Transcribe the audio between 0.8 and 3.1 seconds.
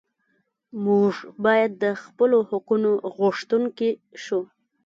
موږ باید د خپلو حقونو